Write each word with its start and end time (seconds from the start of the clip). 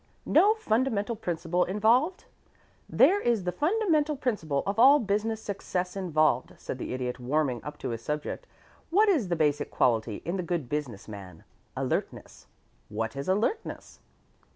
"No 0.25 0.55
fundamental 0.55 1.15
principle 1.15 1.63
involved? 1.63 2.25
There 2.89 3.21
is 3.21 3.43
the 3.43 3.51
fundamental 3.51 4.15
principle 4.17 4.63
of 4.65 4.79
all 4.79 4.99
business 4.99 5.43
success 5.43 5.95
involved," 5.95 6.53
said 6.57 6.79
the 6.79 6.91
Idiot, 6.91 7.19
warming 7.19 7.63
up 7.63 7.77
to 7.77 7.89
his 7.89 8.01
subject. 8.01 8.47
"What 8.89 9.09
is 9.09 9.27
the 9.27 9.35
basic 9.35 9.69
quality 9.69 10.23
in 10.25 10.37
the 10.37 10.41
good 10.41 10.67
business 10.69 11.07
man? 11.07 11.43
Alertness. 11.77 12.47
What 12.89 13.15
is 13.15 13.29
'alertness?' 13.29 13.99